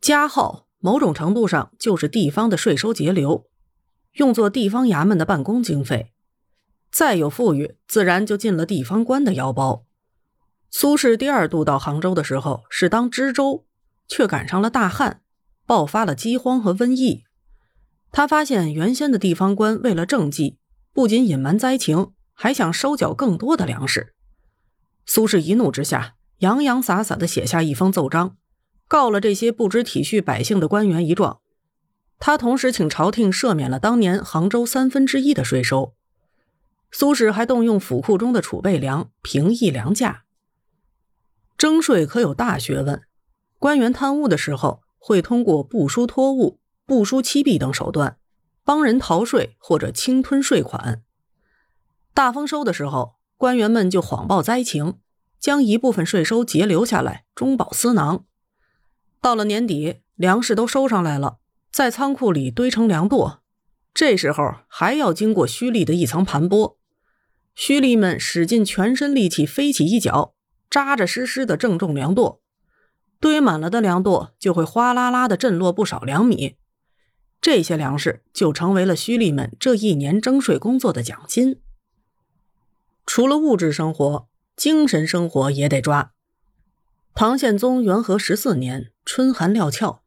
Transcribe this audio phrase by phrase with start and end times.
[0.00, 3.46] 加号某种程度上就是地方的税收节流，
[4.12, 6.12] 用作地方衙门的办公经费。
[6.90, 9.84] 再有富裕，自然就进了地方官的腰包。
[10.70, 13.66] 苏轼第二度到杭州的时候是当知州，
[14.06, 15.20] 却赶上了大旱，
[15.66, 17.24] 爆发了饥荒和瘟疫。
[18.10, 20.58] 他发现原先的地方官为了政绩，
[20.92, 24.14] 不仅隐瞒灾情，还想收缴更多的粮食。
[25.04, 28.36] 苏轼一怒之下，洋洋洒洒的写下一封奏章，
[28.88, 31.38] 告了这些不知体恤百姓的官员一状。
[32.18, 35.94] 他同时请朝廷赦免了当年杭州三分之一的税收。
[36.90, 40.24] 苏轼还动用府库中的储备粮，平抑粮价。
[41.56, 43.02] 征税可有大学问，
[43.58, 46.58] 官员贪污的时候，会通过不书托物。
[46.86, 48.16] 不输欺弊等手段，
[48.64, 51.02] 帮人逃税或者侵吞税款。
[52.14, 54.94] 大丰收的时候，官员们就谎报灾情，
[55.38, 58.24] 将一部分税收截留下来，中饱私囊。
[59.20, 61.38] 到了年底，粮食都收上来了，
[61.70, 63.38] 在仓库里堆成粮垛。
[63.92, 66.76] 这时候还要经过胥吏的一层盘剥，
[67.56, 70.34] 胥吏们使尽全身力气飞起一脚，
[70.70, 72.38] 扎扎实实的正中粮垛，
[73.18, 76.56] 堆满了的粮垛就会哗啦啦的震落不少粮米。
[77.40, 81.60] 这些粮食就成为了胥吏们这一年征税工作的奖金。
[83.06, 86.12] 除了物质生活，精神生活也得抓。
[87.18, 90.04] 唐宪宗元和十四年春寒料峭，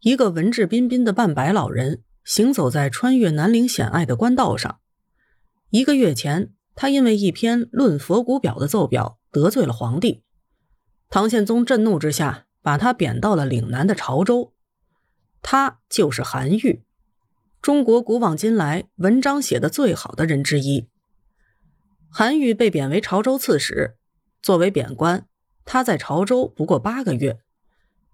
[0.00, 4.80] 一个文质彬彬的半白老人行走在穿越南陵险隘的官道上。
[5.68, 10.24] 一个月前，他因为一篇论佛骨表的奏表得罪了皇帝，
[11.08, 14.52] 唐宪宗震怒之下，把他贬到了岭南的潮州。
[15.40, 16.82] 他就是韩愈，
[17.62, 20.88] 中国古往今来文章写的最好的人之一。
[22.08, 23.94] 韩愈被贬为潮州刺史，
[24.42, 25.28] 作为贬官，
[25.72, 27.38] 他在潮州不过八个月，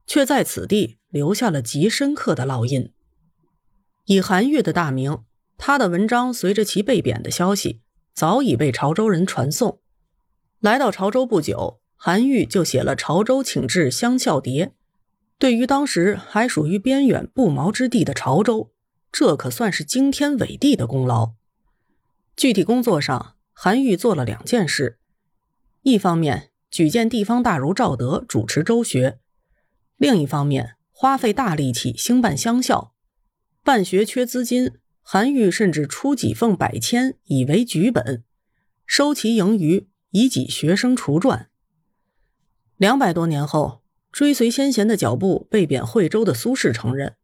[0.07, 2.93] 却在此地留下了极深刻的烙印。
[4.05, 5.25] 以韩愈的大名，
[5.57, 7.81] 他的文章随着其被贬的消息，
[8.13, 9.81] 早已被潮州人传颂。
[10.61, 14.67] 来到潮州不久，韩愈就写了《潮州请致乡校牒》。
[15.39, 18.71] 对于当时还属于边远不毛之地的潮州，
[19.11, 21.33] 这可算是惊天伟地的功劳。
[22.37, 24.99] 具体工作上，韩愈做了两件事：
[25.81, 29.17] 一方面举荐地方大儒赵德主持州学；
[29.97, 32.93] 另一方面花费大力气兴办乡校。
[33.65, 38.23] 办学缺资金，韩愈甚至出几俸百千以为举本，
[38.85, 41.49] 收其盈余以给学生除传。
[42.77, 43.81] 两百多年后。
[44.13, 47.17] 追随先贤的脚步，被贬惠州的苏轼承认，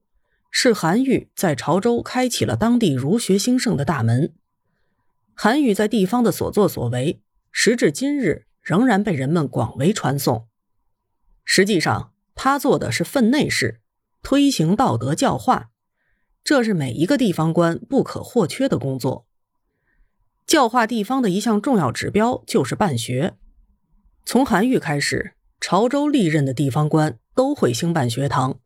[0.51, 4.33] 是韩愈在潮州开启了当地儒学兴盛的大门。
[5.35, 7.21] 韩愈在地方的所作所为，
[7.51, 10.49] 时至今日仍然被人们广为传颂。
[11.45, 13.81] 实际上，他做的是分内事，
[14.23, 15.71] 推行道德教化，
[16.43, 19.27] 这是每一个地方官不可或缺的工作。
[20.47, 23.37] 教化地方的一项重要指标就是办学，
[24.25, 25.35] 从韩愈开始。
[25.65, 28.59] 潮州历任的地方官都会兴办学堂。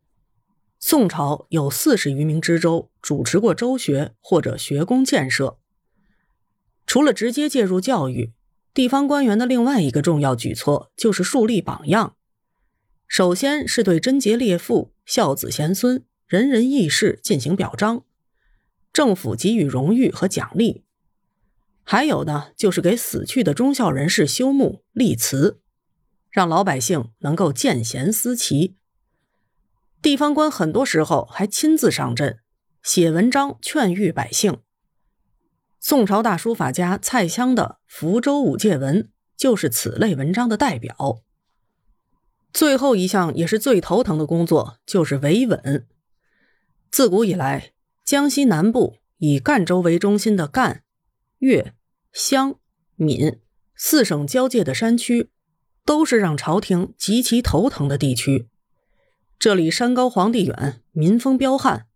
[0.79, 5.59] 宋朝有四十余名知州主持过州学或者学宫建设。
[6.87, 8.33] 除了直接介入教育，
[8.77, 12.15] 地方官员的另外一个重要举措就是树立榜样。
[13.09, 18.05] 首先是对贞洁烈妇、孝子贤孙、仁人义士进行表彰，
[18.93, 20.85] 政府给予荣誉和奖励。
[21.85, 25.59] 还有呢，就是给死去的忠孝人士修墓立祠。
[26.31, 28.77] 让老百姓能够见贤思齐。
[30.03, 32.41] 地方官很多时候还亲自上阵，
[32.83, 34.59] 写文章劝谕百姓。
[35.81, 39.03] 宋朝大书法家蔡襄的《福州五戒文》
[39.37, 41.23] 就是此类文章的代表。
[42.53, 45.87] 最后一项也是最头疼的工作，就是维稳。
[46.91, 47.73] 自古以来，
[48.05, 50.83] 江西南部以赣州为中心的赣、
[51.39, 51.75] 粤、
[52.13, 52.57] 湘、
[52.95, 53.41] 闽
[53.75, 55.31] 四省交界的山区。
[55.87, 58.49] 都是让朝廷极其头疼的地区。
[59.39, 61.87] 这里山高皇帝远，民风彪悍，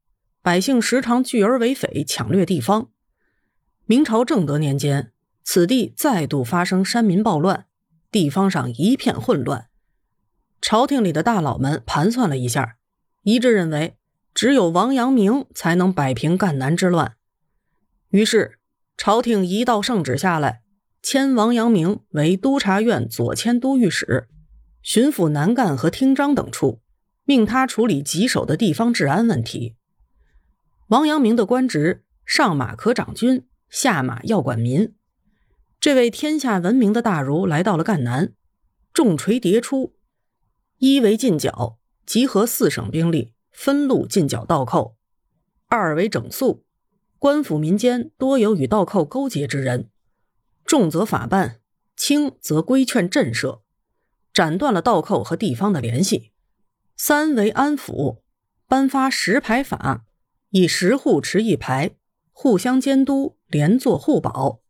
[0.43, 2.93] 百姓时常聚而为匪，抢掠地方。
[3.91, 5.11] 明朝正德年间，
[5.43, 7.67] 此地再度发生山民暴乱，
[8.13, 9.67] 地方上一片混乱。
[10.61, 12.77] 朝廷里的大佬们盘算了一下，
[13.25, 13.97] 一致认为
[14.33, 17.17] 只有王阳明才能摆平赣南之乱。
[18.11, 18.61] 于是，
[18.97, 20.63] 朝廷一道圣旨下来。
[21.03, 24.29] 迁王阳明为督察院左迁都御史，
[24.83, 26.81] 巡抚南赣和听章等处，
[27.25, 29.75] 命他处理棘手的地方治安问题。
[30.87, 34.95] 王阳明的官职上马可掌军，下马要管民。
[35.79, 38.35] 这位天下闻名的大儒来到了赣南，
[38.93, 39.95] 重锤迭出，
[40.77, 44.97] 一为进剿，集合四省兵力，分路进剿盗寇；
[45.69, 46.65] 二为整肃，
[47.19, 49.89] 官府民间多有与盗寇勾结之人，
[50.67, 51.61] 重则法办，
[51.97, 53.61] 轻则规劝震慑，
[54.35, 56.33] 斩断了盗寇和地方的联系；
[56.97, 58.21] 三为安抚，
[58.67, 60.05] 颁发十牌法，
[60.51, 61.93] 以十户持一牌，
[62.33, 64.61] 互相监督，连坐互保；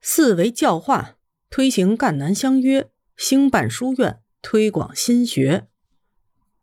[0.00, 1.16] 四为教化，
[1.48, 5.66] 推行赣南相约，兴办书院，推广新学。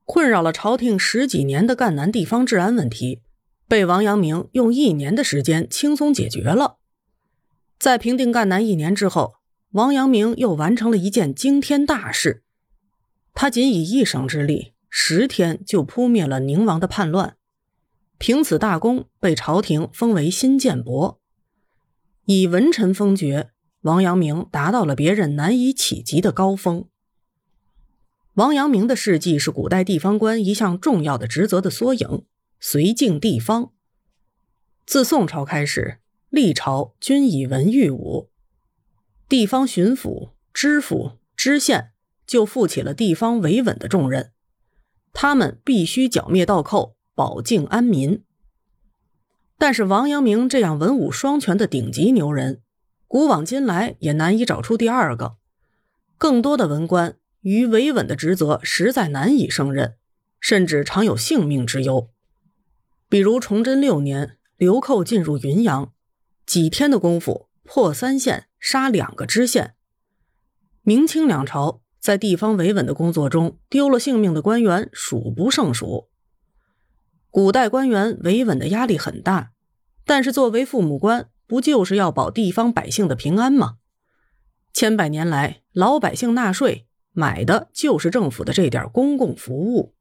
[0.06, 3.21] 困扰了朝廷十几年的赣南地方治安问题，
[3.68, 6.77] 被王阳明用一年的时间轻松解决了。
[7.79, 9.36] 在平定赣南一年之后，
[9.71, 12.44] 王阳明又完成了一件惊天大事。
[13.33, 17.36] 他仅以一省之力，十天就扑灭了宁王的叛乱，
[18.19, 21.19] 凭此大功，被朝廷封为新建伯，
[22.25, 23.52] 以文臣封爵。
[23.81, 26.86] 王阳明达到了别人难以企及的高峰。
[28.36, 32.24] 王阳明的事迹是古代地方官一项重要的职责的缩影，
[32.62, 33.74] 绥靖地方。
[34.86, 36.00] 自宋朝开始，
[36.30, 38.30] 历朝均以文御武，
[39.28, 41.92] 地方巡抚、知府、知县
[42.25, 44.31] 就负起了地方维稳的重任，
[45.12, 48.24] 他们必须剿灭盗寇，保境安民。
[49.57, 52.61] 但是王阳明这样文武双全的顶级牛人，
[53.07, 55.35] 古往今来也难以找出第二个。
[56.17, 57.17] 更多的文官。
[57.44, 59.95] 于维稳的职责实在难以胜任，
[60.39, 62.09] 甚至常有性命之忧。
[63.09, 65.91] 比如崇祯六年，流寇进入云阳，
[66.45, 69.73] 几天的功夫破三县，杀两个知县。
[70.83, 76.07] 明清两朝在地方维稳的工作中丢了性命的官员数不胜数。
[77.33, 79.53] 古代官员维稳的压力很大，
[80.06, 83.77] 但是作为父母官，不就是要保地方百姓的平安吗？
[84.71, 86.85] 千百年来，老百姓纳税。
[87.12, 89.95] 买的就是政府的这点公共服务。